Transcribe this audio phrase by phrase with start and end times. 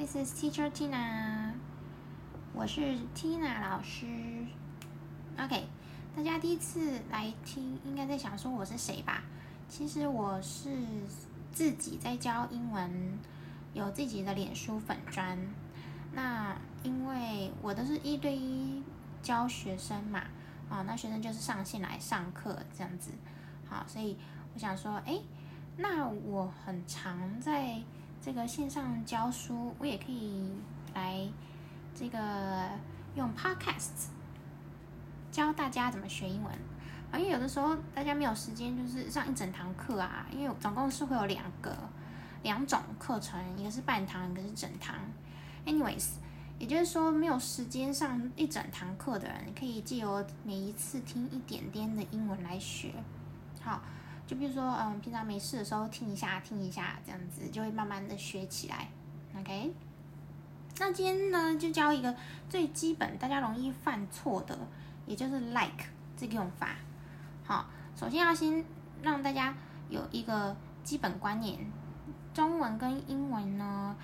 [0.00, 1.52] This is Teacher Tina，
[2.54, 2.80] 我是
[3.14, 4.06] Tina 老师。
[5.38, 5.66] OK，
[6.16, 9.22] 大家第一次来听，应该在想说我是谁吧？
[9.68, 10.70] 其实我是
[11.52, 13.18] 自己在教英文，
[13.74, 15.38] 有自己的脸书粉砖。
[16.14, 18.82] 那因为我都是一对一
[19.22, 20.22] 教学生嘛，
[20.70, 23.10] 啊，那学生就是上线来上课这样子。
[23.68, 24.16] 好，所以
[24.54, 25.20] 我想说，哎，
[25.76, 27.82] 那我很常在。
[28.22, 30.52] 这个线上教书，我也可以
[30.94, 31.26] 来
[31.94, 32.68] 这个
[33.14, 34.08] 用 Podcast
[35.32, 36.52] 教大家怎么学英文
[37.10, 37.18] 啊。
[37.18, 40.26] 因为有的时候大家没有时间，就是上一整堂课啊。
[40.30, 41.74] 因为总共是会有两个
[42.42, 44.96] 两种课程，一个是半堂，一个是整堂。
[45.64, 46.10] Anyways，
[46.58, 52.92] 也就是说没有时间上一整堂课的人，可以借由每一次听一点点的英文来学。
[53.62, 53.80] 好。
[54.30, 58.86] 就比如说，嗯，平常没事的时候听一下，听一下，这样子就会慢慢的学起来。
[59.36, 59.74] OK，
[60.78, 62.14] 那今天呢，就教一个
[62.48, 64.56] 最基本、大家容易犯错的，
[65.04, 65.84] 也就是 like
[66.16, 66.76] 这个用法。
[67.42, 68.64] 好，首先要先
[69.02, 69.52] 让大家
[69.88, 71.58] 有一个基本观念，
[72.32, 73.96] 中文跟英文呢，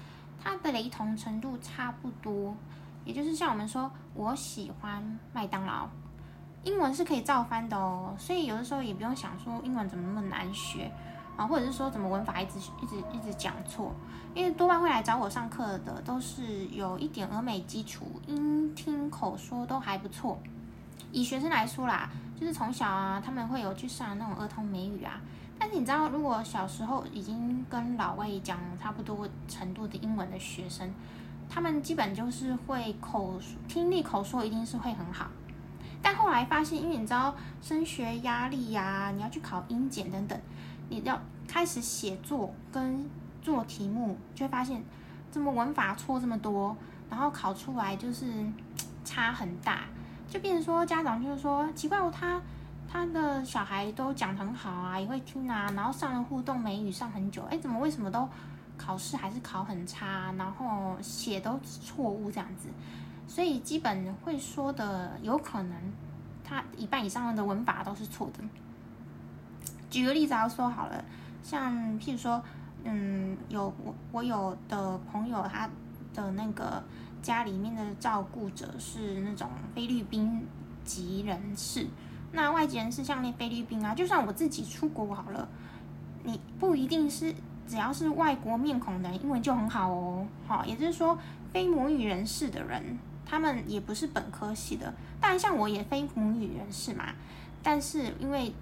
[0.42, 2.56] 它的雷同程度差不多。
[3.04, 5.88] 也就是像我们说，我喜欢麦当劳。
[6.66, 10.90] 英文是可以照翻的哦，所以有的时候也不用想说英文怎么那么难学
[11.36, 13.94] 啊，或者是说怎么文法一直一直一直讲错，
[14.34, 20.36] 因为多半会来找我上课的都是有一点俄美基础，音听口说都还不错。
[21.12, 25.20] 以学生来说啦，就是从小啊，他们会有去上那种儿童美语啊，
[25.56, 30.92] 但是你知道，如果小时候已经跟老外讲差不多程度的英文的学生，
[31.48, 35.28] 他们基本就是会口听力口说一定是会很好。
[36.02, 40.40] 但后来发现，因为你知道升学压力呀，你要去考英检等等，
[40.88, 43.08] 你要开始写作跟
[43.42, 44.82] 做题目，就会发现
[45.30, 46.76] 怎么文法错这么多，
[47.10, 48.32] 然后考出来就是
[49.04, 49.80] 差很大，
[50.28, 52.40] 就变成说家长就是说奇怪，他
[52.88, 58.28] 他的小孩都讲很好啊，也会听啊，然后上了互动美语上很久，哎，怎么为什么都
[58.78, 62.68] 考试还是考很差，然后写都错误这样子。
[63.28, 65.76] 所以基本会说的，有可能
[66.44, 68.44] 他一半以上的文法都是错的。
[69.90, 71.04] 举个例子来说好了，
[71.42, 72.42] 像譬如说，
[72.84, 75.68] 嗯，有我我有的朋友，他
[76.14, 76.82] 的那个
[77.20, 80.46] 家里面的照顾者是那种菲律宾
[80.84, 81.86] 籍人士，
[82.32, 85.48] 那外籍人士像那菲律宾啊，就算我自己出国好了，
[86.24, 87.34] 你不一定是
[87.66, 91.18] 只要是外国面孔的英文就很好哦，好，也就是说
[91.52, 92.98] 非母语人士的人。
[93.26, 97.06] 他们也不是本科系的，当然像我也非母语人士嘛。
[97.62, 98.54] 但是因为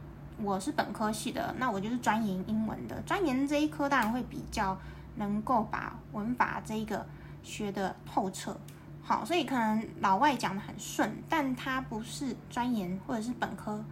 [0.43, 4.77] 我是本科系的，那我就是专研英文的，专研这一科当然会比较
[5.17, 7.05] 能够把文法这一个
[7.43, 8.59] 学的透彻。
[9.03, 13.85] 好，所以可能老外讲的很顺，但他不是专研或者是本科，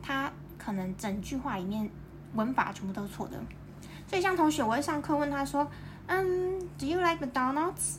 [0.00, 1.90] 他可能整句话里面
[2.34, 3.36] 文法全部都是错的。
[4.06, 5.68] 所以像同学，我会上课问他说
[6.06, 7.96] ：“嗯，Do you like McDonald's？”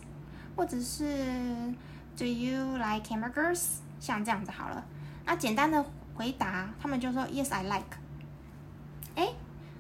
[0.56, 1.74] 或者是。
[2.16, 3.80] Do you like hamburgers？
[4.00, 4.84] 像这样子好了，
[5.26, 7.98] 那简单的回答，他们就说 Yes, I like。
[9.16, 9.30] 哎，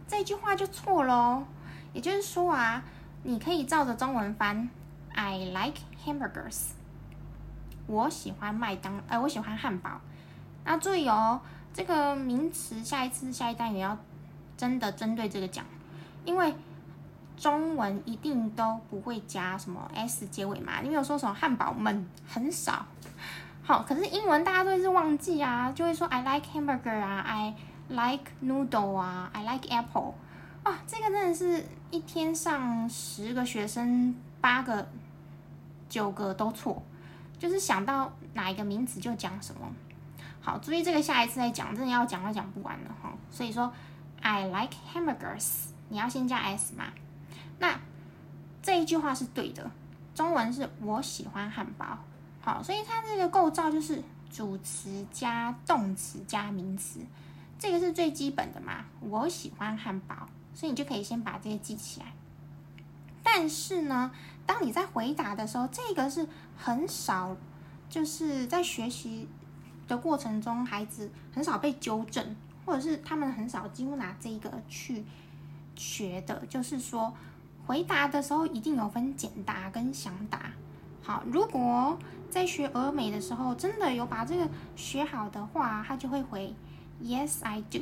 [0.07, 1.45] 这句话就错喽。
[1.93, 2.83] 也就是说啊，
[3.23, 4.69] 你可以照着中文翻
[5.13, 6.69] ，I like hamburgers。
[7.85, 10.01] 我喜欢麦当，呃，我喜欢汉堡。
[10.63, 11.39] 那注意哦，
[11.73, 13.97] 这个名词下一次下一单元要
[14.57, 15.63] 真的针对这个讲，
[16.25, 16.53] 因为。
[17.35, 20.81] 中文一定都不会加什么 s 结尾嘛？
[20.81, 22.85] 你没有说什么汉堡们很少。
[23.63, 27.55] 好，可是英文大家都是忘记啊，就会说 I like hamburger 啊，I
[27.87, 30.13] like noodle 啊，I like apple
[30.63, 34.87] 啊，这个真的是一天上十个学生，八个
[35.87, 36.81] 九个都错，
[37.39, 39.61] 就是想到哪一个名词就讲什么。
[40.41, 43.13] 好，注意这个下一次再讲，真的要讲都讲不完了哈。
[43.31, 43.71] 所以说
[44.21, 46.85] I like hamburgers，你要先加 s 嘛。
[47.63, 47.79] 那
[48.61, 49.71] 这一句话是对的，
[50.13, 51.97] 中文是我喜欢汉堡，
[52.41, 56.99] 好，所以它这个构造就是主词加动词加名词，
[57.57, 62.07] 这个是最基本的嘛，我喜欢汉堡，所以你就可以先把这些记起来。
[63.23, 64.11] 但是呢，
[64.45, 66.27] 当你在回答的时候，这个是
[66.57, 67.33] 很少，
[67.89, 69.29] 就是在学习
[69.87, 72.35] 的过程中，孩子很少被纠正，
[72.65, 75.05] 或者是他们很少几乎拿这个去
[75.77, 77.13] 学的，就是说。
[77.65, 80.51] 回答的时候一定有分简答跟详答。
[81.01, 81.97] 好，如果
[82.29, 86.53] 在学俄美的时候真的有把这个学好的话，他就会回
[87.01, 87.79] Yes, I do.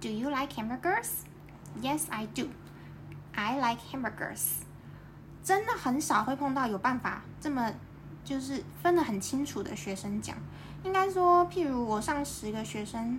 [0.00, 1.08] Do you like hamburgers?
[1.82, 2.48] Yes, I do.
[3.34, 4.60] I like hamburgers.
[5.42, 7.72] 真的很少会碰到有办法这么
[8.24, 10.36] 就是分得很清楚的学生讲。
[10.84, 13.18] 应该说，譬如我上十个学生，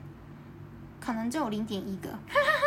[1.02, 2.10] 可能只有零点一个。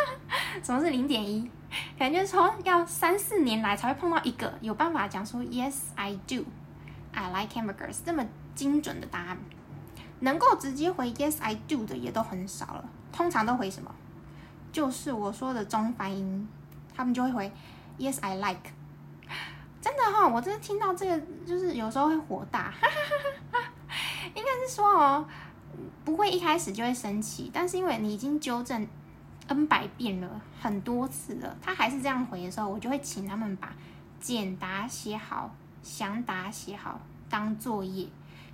[0.61, 1.49] 什么是零点一？
[1.97, 6.45] 感觉从要三四年来才会碰到一个有办法讲说 Yes I do,
[7.13, 8.25] I like hamburgers 这么
[8.55, 9.37] 精准的答案。
[10.19, 13.93] 能够直接回 Yes I do 的也都很少了，通常都回什么？
[14.71, 16.47] 就是我说的中翻音，
[16.95, 17.51] 他们就会回
[17.97, 18.71] Yes I like。
[19.81, 22.73] 真的哈，我真的听到这个，就是有时候会火大。
[24.33, 25.27] 应该是说哦，
[26.05, 28.87] 不会一开始就会生气，但是因为你已经纠正
[29.53, 33.73] n 百遍了，很多次了，他还是这样回的时候，我就会请他们把
[34.19, 38.07] 简答写好，详答写好当作业。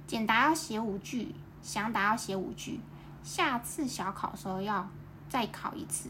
[0.08, 2.80] 简答要写五句，详答要写五句，
[3.24, 4.88] 下次小考的时候要
[5.28, 6.10] 再考一次。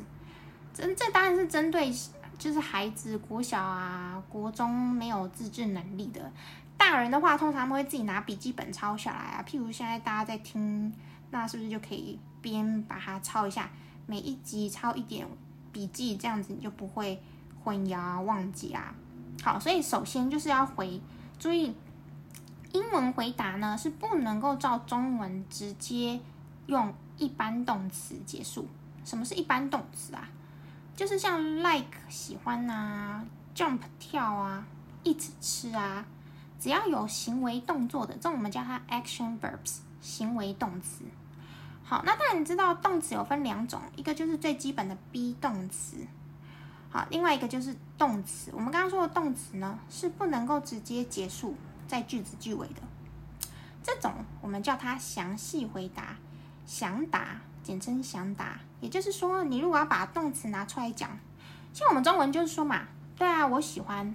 [0.74, 1.92] 这这当然是针对
[2.38, 6.32] 就是孩子国小啊、国中没有自制能力的。
[6.78, 9.44] 大人的话，通常会自己拿笔记本抄下来啊。
[9.46, 10.94] 譬如现在大家在听，
[11.32, 13.70] 那是不是就可以边把它抄一下，
[14.10, 15.28] 每一集抄一点
[15.72, 17.22] 笔记，这样子你就不会
[17.64, 18.96] 混淆忘记啊。
[19.44, 21.00] 好，所以首先就是要回，
[21.38, 21.76] 注意
[22.74, 26.20] 英文回答呢是不能够照中文直接
[26.66, 28.68] 用一般动词结束。
[29.06, 30.28] 什么是一般动词啊？
[30.96, 33.24] 就是像 like 喜欢啊
[33.56, 34.66] ，jump 跳啊
[35.04, 36.04] ，eat 吃啊。
[36.60, 41.06] 只要有行为动作的，这种我们叫它 action verbs，行为动词。
[41.90, 45.98] 好，那当然你知道动词有分两种，一个就是最基本的 be 动词，
[46.92, 48.52] 好，另外一个就是动词。
[48.54, 51.56] 我们刚刚说的动词呢，是不能够直接结束
[51.88, 52.82] 在句子句尾的，
[53.82, 56.16] 这种我们叫它详细回答，
[56.68, 58.60] 详答，简称详答。
[58.82, 61.10] 也就是说，你如果要把动词拿出来讲，
[61.74, 62.84] 像我们中文就是说嘛，
[63.16, 64.14] 对啊，我喜欢。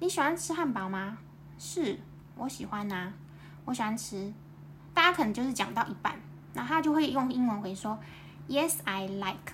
[0.00, 1.18] 你喜欢吃汉堡吗？
[1.56, 2.00] 是
[2.34, 3.12] 我喜欢呐，
[3.64, 4.34] 我喜欢吃。
[4.92, 6.20] 大家可能就是讲到一半，
[6.56, 7.96] 然后他就会用英文回说
[8.48, 9.52] ，Yes, I like，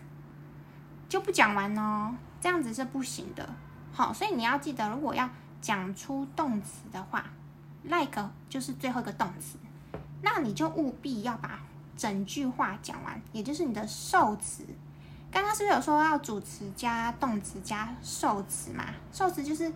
[1.08, 3.46] 就不讲完哦，这样子是不行的。
[3.92, 5.28] 好，所以你要记得，如果要
[5.60, 7.26] 讲出动词的话
[7.82, 9.58] ，like 就是最后一个动词，
[10.22, 11.58] 那你就务必要把
[11.96, 14.64] 整句话讲完，也就是你的受词。
[15.30, 18.84] 刚刚是不是有说要主词加动词加受词嘛？
[19.12, 19.70] 受词就是。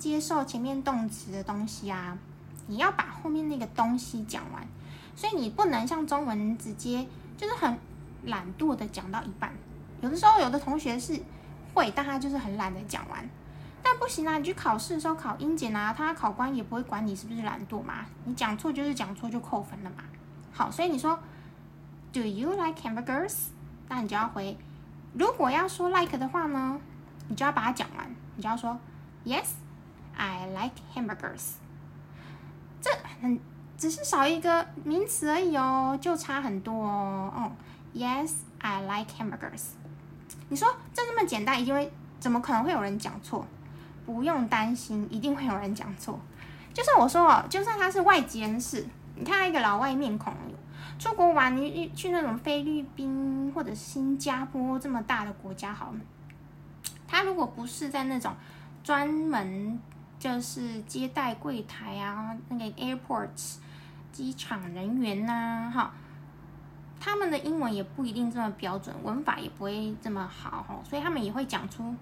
[0.00, 2.16] 接受前面动词的东西啊，
[2.68, 4.66] 你要把后面那个东西讲完，
[5.20, 7.06] 所以你不能像中文直接
[7.36, 7.78] 就是很
[8.24, 9.52] 懒惰的讲到一半。
[10.00, 11.20] 有的时候有的同学是
[11.74, 13.28] 会，但他就是很懒得讲完。
[13.82, 20.04] 但不行啊，你去考试的时候考英检啊，他考官也不会管你是不是懒惰嘛，你讲错就是讲错就扣分了嘛。
[20.54, 21.18] 好，所以你说
[22.14, 23.48] Do you like hamburgers？
[23.90, 24.56] 那你就要回。
[25.12, 26.80] 如果要说 like 的话呢，
[27.28, 28.80] 你就要把它讲完，你就要说
[29.26, 29.48] Yes。
[30.16, 31.52] I like hamburgers，
[32.80, 32.90] 这
[33.22, 33.38] 很
[33.80, 37.32] 只是少一个名词而已哦，就差很多哦。
[37.34, 37.50] 嗯
[37.94, 39.68] ，Yes, I like hamburgers。
[40.50, 43.46] 你说这这么简单，一定会怎么可能会有人讲错？
[44.04, 46.20] 不用担心，一定会有人讲错。
[46.74, 48.84] 就算我说哦，就算他是外籍人士，
[49.16, 50.34] 你看他一个老外面孔，
[50.98, 55.94] 出国玩，你去那种菲律宾或者新加坡这么大的国家，好，
[57.08, 58.36] 他如果不是在那种
[58.84, 59.80] 专门。
[60.20, 63.54] 就是接待柜台啊，那个 airports
[64.12, 65.92] 机场人员呐，哈，
[67.00, 71.94] 他们的英文也不一定这么标准，文法也不会这么好哈，所以他们也会讲出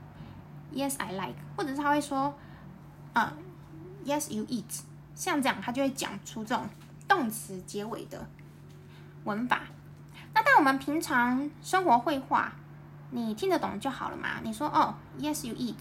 [0.74, 2.34] yes I like，或者是他会说，
[3.14, 3.32] 嗯
[4.04, 4.80] ，yes you eat，
[5.14, 6.68] 像这样他就会讲出这种
[7.06, 8.26] 动词结尾的
[9.24, 9.60] 文法。
[10.34, 12.52] 那当我们平常生活会话，
[13.10, 14.40] 你听得懂就好了嘛？
[14.42, 15.74] 你说哦，yes you eat。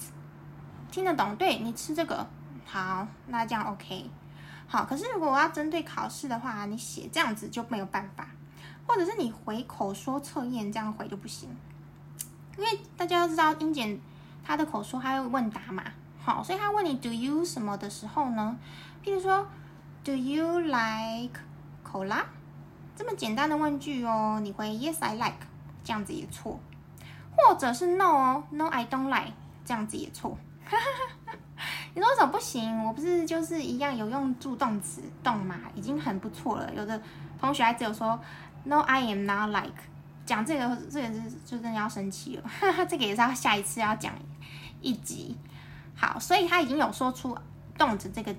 [0.90, 1.36] 听得懂？
[1.36, 2.26] 对你吃这个
[2.66, 4.10] 好，那这样 OK。
[4.68, 8.28] 好，可是如果我要针对考试的话，你写这样子就没有办法，
[8.86, 11.50] 或者是你回口说测验这样回就不行，
[12.58, 13.98] 因为大家都知道英检
[14.44, 15.84] 他的口说还有问答嘛。
[16.22, 18.58] 好，所以他问你 Do you 什么的时候呢？
[19.02, 19.48] 譬如说
[20.04, 21.40] Do you like
[21.90, 22.26] cola？
[22.98, 25.48] 这么简单的问句哦，你回 Yes I like，
[25.84, 26.60] 这样子也错，
[27.38, 29.32] 或者是 No 哦，No I don't like，
[29.64, 30.38] 这样子也错。
[30.66, 31.17] 哈哈哈！
[31.98, 32.86] 你说为什么不行？
[32.86, 36.72] 我不是就是一样有用助动词动嘛，已经很不错了。
[36.76, 37.02] 有的
[37.40, 38.20] 同学还只有说
[38.66, 39.74] No, I am not like。
[40.24, 42.44] 讲这个这个是就真的要生气了。
[42.48, 44.14] 哈哈，这个也是要下一次要讲
[44.80, 45.36] 一集。
[45.96, 47.36] 好，所以他已经有说出
[47.76, 48.36] 动词这个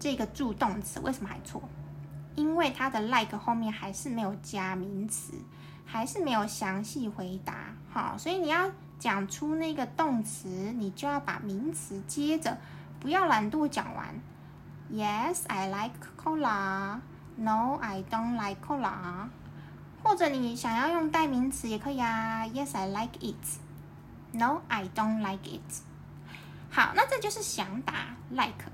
[0.00, 1.62] 这个助动词，为什么还错？
[2.34, 5.34] 因为他的 like 后面还是没有加名词，
[5.84, 7.54] 还是没有详细回答。
[7.92, 8.68] 好，所以你要。
[8.98, 12.58] 讲出那个动词，你就要把名词接着
[13.00, 14.14] 不要懒惰讲完。
[14.90, 16.98] Yes, I like cola.
[17.36, 19.28] No, I don't like cola.
[20.02, 22.44] 或者你想要用代名词也可以啊。
[22.46, 23.36] Yes, I like it.
[24.32, 25.82] No, I don't like it.
[26.70, 28.64] 好，那这就是详答 like。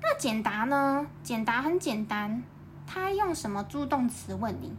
[0.00, 1.06] 那简答呢？
[1.22, 2.42] 简答很简单，
[2.86, 4.74] 它用什么助动词问你，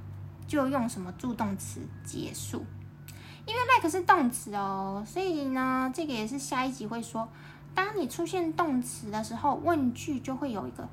[0.48, 2.65] 就用什么助动词结束。
[3.45, 7.27] 因为 like 是动词哦，所以呢，这个也是下一集会说，
[7.75, 10.87] 当你出现动词的时候，问句就会有一个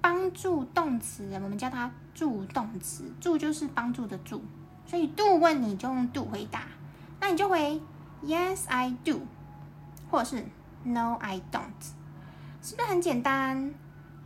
[0.00, 4.42] 帮助动词，我们叫它助动词，助就是帮助的助，
[4.86, 6.62] 所以 do 问你就用 do 回答，
[7.20, 7.80] 那你就回
[8.24, 9.20] Yes I do，
[10.10, 10.44] 或者是
[10.84, 11.62] No I don't，
[12.62, 13.74] 是不是很简单？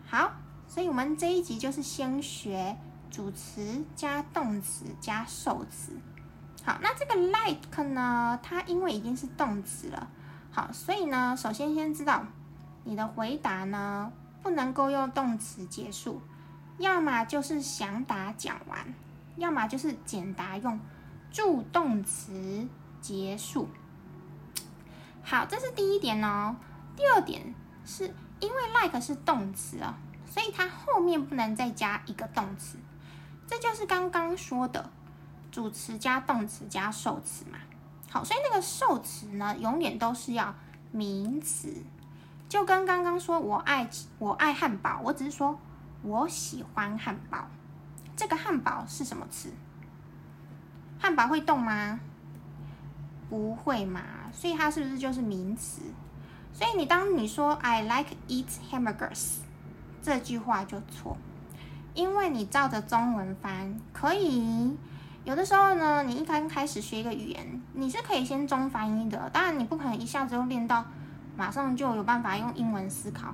[0.06, 0.32] 好，
[0.66, 2.76] 所以我们这一集就是先学
[3.11, 5.92] 主词加动词加受词。
[6.64, 8.38] 好，那这个 like 呢？
[8.42, 10.09] 它因为已经是动词了，
[10.52, 12.26] 好，所以呢，首先先知道
[12.85, 16.21] 你的回答呢不能够用动词结束，
[16.76, 18.94] 要么就是详答讲完，
[19.37, 20.78] 要么就是简答用
[21.30, 22.68] 助动词
[23.00, 23.66] 结束。
[25.25, 26.54] 好，这是第一点哦。
[26.94, 27.54] 第二点
[27.87, 29.94] 是因为 like 是动词哦，
[30.26, 32.76] 所以它后面不能再加一个动词，
[33.47, 34.90] 这就是刚刚说的。
[35.50, 37.59] 主词加动词加受词嘛，
[38.12, 40.54] 好，所以那个受词呢，永远都是要
[40.90, 41.75] 名词，
[42.47, 43.88] 就跟刚刚说我爱
[44.19, 45.59] 我爱汉堡，我只是说
[46.02, 47.47] 我喜欢汉堡，
[48.14, 49.49] 这个汉堡是什么词？
[51.00, 52.00] 汉堡会动吗？
[53.31, 55.81] 不会嘛，所以它是不是就是名词？
[56.52, 59.37] 所以你当你说 I like eat hamburgers
[60.02, 61.16] 这句话就错，
[61.95, 64.76] 因为你照着中文翻可以。
[65.25, 69.31] 有的时候呢，你一刚开始学一个语言，你是可以先中翻译的。
[69.31, 70.85] 当然，你不可能一下子就练到
[71.37, 73.33] 马上就有办法用英文思考。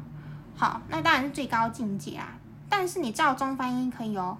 [0.54, 2.37] 好，那当然是最高境界啊。
[2.68, 4.37] 但是你照中翻译可以哦。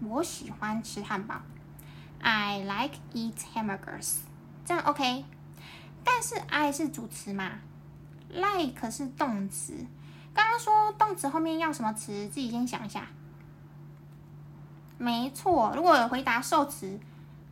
[0.00, 1.36] 我喜欢吃汉堡
[2.20, 4.16] ，I like eat hamburgers，
[4.64, 5.24] 这样 OK。
[6.02, 7.52] 但是 I 是主词嘛
[8.30, 9.74] ，like 是动词。
[10.32, 12.26] 刚刚说动词后面要什么词？
[12.28, 13.06] 自己先想一下。
[14.98, 16.98] 没错，如果回答受词，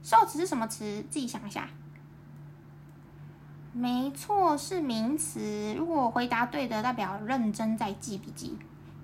[0.02, 1.04] 受词是什么词？
[1.10, 1.68] 自己想一下。
[3.72, 5.74] 没错，是名词。
[5.76, 8.56] 如果回答对的，代表认真在记笔记，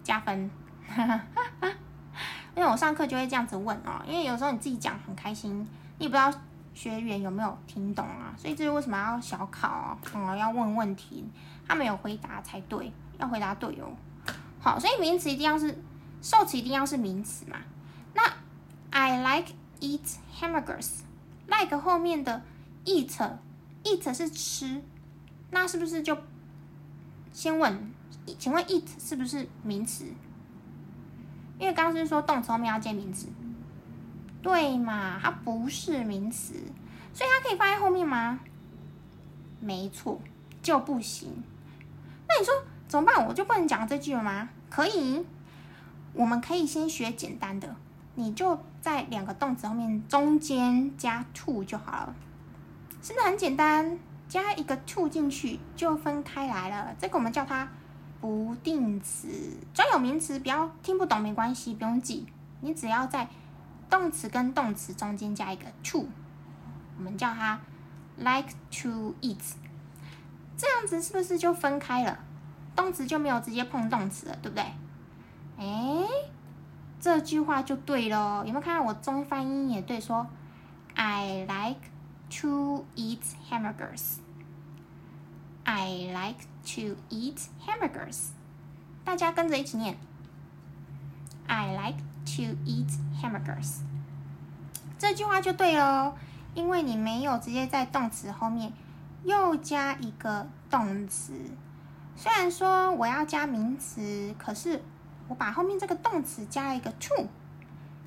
[0.03, 0.51] 加分。
[2.57, 5.61] 因为我上课就会这样子问哦，因为有时候你自己讲很开心，
[5.99, 6.33] 你也不知道
[6.75, 11.25] 学员有没有听懂啊，所以这是为什么要小考哦，要问问题，
[11.67, 13.93] 他没有回答才对，要回答对哦。
[14.61, 15.83] 好，所以名词一定要是
[16.21, 17.57] 受词，一定要是名词嘛。
[18.91, 21.01] I like eat hamburgers。
[21.47, 22.43] like 后面的
[22.85, 24.83] eat，eat 是吃，
[25.51, 26.17] 那是不是就
[27.33, 27.93] 先问？
[28.39, 30.05] 请问 eat 是不是名词？
[31.59, 33.27] 因为刚刚是说动词后面要接名词，
[34.43, 35.19] 对嘛？
[35.21, 36.55] 它不是名词，
[37.13, 38.41] 所以它可以放在后面吗？
[39.61, 40.21] 没错，
[40.63, 41.43] 就不行。
[42.29, 42.55] 那你说
[42.89, 43.27] 怎么办？
[43.27, 44.49] 我就不能讲这句了吗？
[44.71, 45.25] 可以，
[46.15, 47.77] 我们可以先学简单的。
[48.21, 52.15] 你就在两个动词后面中间加 to 就好了，
[53.03, 53.99] 是不是很简单？
[54.29, 56.95] 加一个 to 进去就分开来了。
[57.01, 57.67] 这个我们叫它
[58.21, 59.27] 不定词，
[59.73, 62.27] 专有名词，不要听不懂没关系，不用记。
[62.61, 63.27] 你只要在
[63.89, 66.07] 动词跟动词中间加一个 to，
[66.99, 67.59] 我们叫它
[68.19, 69.55] like to eat。
[70.59, 72.19] 这样子是不是就分开了？
[72.77, 74.65] 动词就没有直接碰动词了，对不对？
[75.57, 76.07] 哎。
[77.01, 79.99] 这句话就对咯，有没有看到我中翻音也对？
[79.99, 80.27] 说
[80.95, 81.81] I like
[82.43, 84.17] to eat hamburgers.
[85.65, 88.33] I like to eat hamburgers.
[89.03, 89.97] 大家跟着一起念
[91.47, 92.01] I like
[92.37, 92.91] to eat
[93.23, 93.79] hamburgers.
[94.99, 96.15] 这句话就对了，
[96.55, 98.75] 因为你没有直接在动词后面
[99.25, 101.33] 又加一个动词。
[102.15, 104.83] 虽然说我要加名词，可是。
[105.31, 107.29] 我把后面这个动词加一个 to，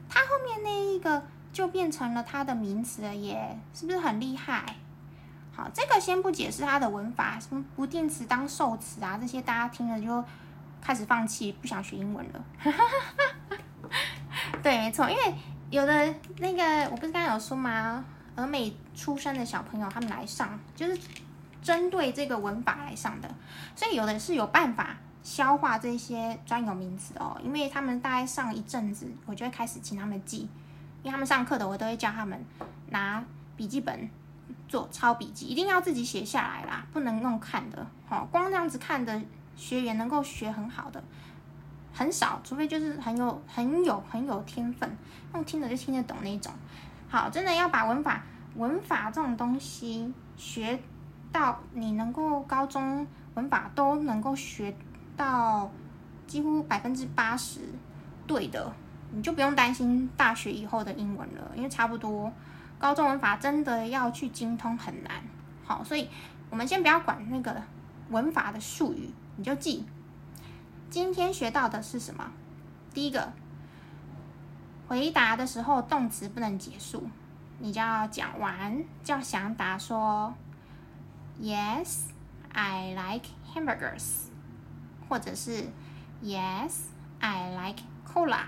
[0.09, 4.75] 它后面那一个就变成了它的名词了耶，是不是很厉害？
[5.55, 10.21] 好，这个先不解释它的文法，什么不定词当受词啊，这些大家听了就
[10.81, 12.43] 开始放弃，不想学英文了。
[14.61, 15.33] 对，没错，因为
[15.69, 18.03] 有的那个我不是刚刚有说吗？
[18.35, 20.99] 俄美出生的小朋友他们来上，就是
[21.61, 23.33] 针对这个文法来上的，
[23.77, 24.97] 所以有的是有办法。
[25.23, 30.49] 消化这些专有名词哦，因为他们大概上一阵子，我就会开始请他们记，
[31.01, 32.45] 因为他们上课的我都会教他们
[32.89, 33.23] 拿
[33.55, 34.09] 笔记本
[34.67, 39.21] 做抄笔记，一定要自己写下来啦，不能用看的，好，光这样子看的
[39.55, 41.01] 学员能够学很好的，
[41.93, 44.97] 很少，除非就是很有很有很有天分，
[45.33, 46.51] 用听的就听得懂那种。
[47.07, 48.23] 好，真的要把文法
[48.55, 50.79] 文法这种东西学
[51.31, 54.75] 到你能够高中文法都能够学
[55.15, 55.71] 到
[56.27, 57.61] 几乎百分之八十
[58.25, 58.73] 对的，
[59.11, 62.31] 你就不用担心大学以后的英文了，因为差不多
[62.77, 65.23] 高中文法真的要去精通很难。
[65.65, 66.09] 好，所以
[66.49, 67.61] 我们先不要管那个
[68.09, 69.85] 文法的术语，你就记
[70.89, 72.31] 今天学到的是什么。
[72.93, 73.31] 第一个。
[74.85, 77.07] 回答的时候，动词不能结束，
[77.59, 80.31] 你就要讲完，就要详答说
[81.41, 82.01] ，Yes,
[82.51, 84.27] I like hamburgers，
[85.13, 85.69] 或者是
[86.23, 86.71] Yes,
[87.19, 88.45] I like cola。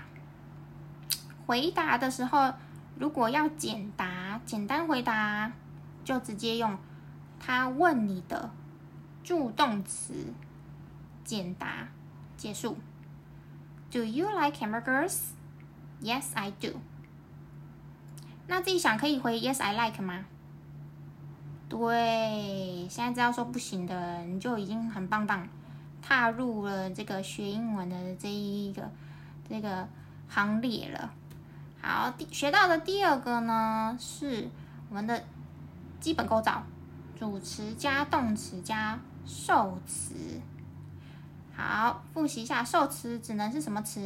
[1.46, 2.54] 回答的时候，
[2.98, 5.52] 如果要简答、简单回答，
[6.04, 6.76] 就直接用
[7.38, 8.50] 他问你的
[9.22, 10.34] 助动词
[11.24, 11.86] 简答
[12.36, 12.76] 结束。
[13.92, 16.80] Do you like hamburgers？Yes, I do。
[18.48, 20.24] 那自己想可以回 Yes, I like 吗？
[21.68, 25.46] 对，现在知道说不行的，你就已经很棒棒，
[26.06, 28.88] 踏入了这个学英文的这一个
[29.48, 29.88] 这个
[30.28, 31.10] 行列了。
[31.82, 34.48] 好，第学到的第二个呢是
[34.88, 35.24] 我们的
[35.98, 36.62] 基本构造：
[37.18, 40.14] 主词加动词加受词。
[41.56, 43.98] 好，复习一下受词只能是什么词？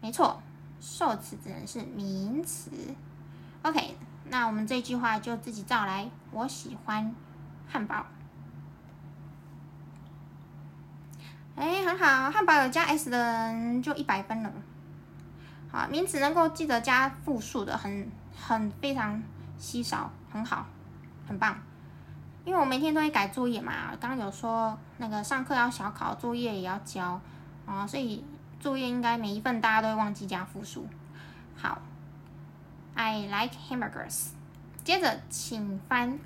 [0.00, 0.42] 没错，
[0.80, 2.72] 受词只能是名词。
[3.62, 3.96] OK，
[4.30, 6.10] 那我们这句话就自己造来。
[6.32, 7.14] 我喜欢
[7.68, 8.04] 汉堡。
[11.56, 14.52] 哎，很好，汉堡有加 s 的人就一百分了。
[15.72, 19.20] 好，名词能够记得加复数的，很很非常
[19.58, 20.66] 稀少，很好，
[21.26, 21.58] 很棒。
[22.44, 27.20] 因为我每天都会改作业嘛，刚刚有说那个上课要小考，作业也要交
[27.66, 28.24] 啊，所以。
[28.58, 30.88] 作业应该每一份大家都会忘记加复数。
[31.56, 31.78] 好
[32.94, 34.28] ，I like hamburgers。
[34.82, 36.18] 接着请翻，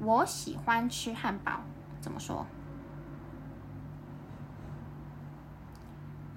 [0.00, 1.60] 我喜欢吃汉堡，
[2.00, 2.44] 怎么说？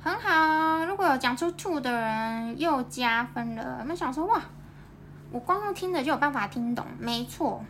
[0.04, 3.78] 很好，如果有讲出 to 的人又加分了。
[3.80, 4.42] 有没有想说哇，
[5.32, 6.86] 我光用听的就有办法听懂？
[7.00, 7.64] 没错，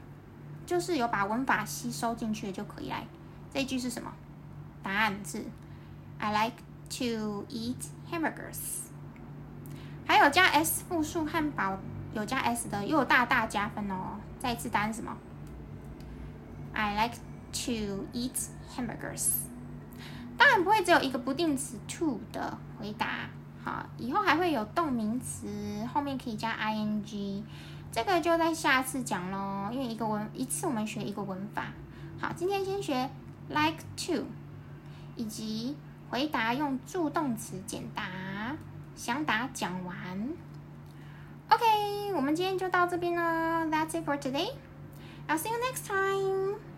[0.66, 3.06] 就是有把文法吸收进去就可以来。
[3.54, 4.12] 这句是什么？
[4.82, 5.46] 答案是
[6.18, 6.58] I like。
[7.00, 8.60] To eat hamburgers，
[10.06, 11.80] 还有加 s 复数汉堡
[12.14, 14.20] 有加 s 的又大大加分哦。
[14.38, 15.18] 再一次答案什么
[16.72, 17.16] ？I like
[17.66, 18.36] to eat
[18.78, 19.30] hamburgers。
[20.44, 23.30] 当然不会只有一个不定词 to 的回答，
[23.64, 25.48] 好，以后还会有动名词
[25.94, 27.42] 后面可以加 ing，
[27.94, 29.70] 这个就在下次讲喽。
[29.72, 31.68] 因为一个文一次我们学一个文法，
[32.20, 33.10] 好，今天先学
[33.48, 34.26] like to
[35.16, 35.78] 以及。
[36.10, 38.04] 回答用助动词简答，
[38.96, 39.96] 详答讲完。
[41.50, 43.66] OK，我们今天就到这边了。
[43.66, 44.52] That's it for today.
[45.28, 46.73] I'll see you next time.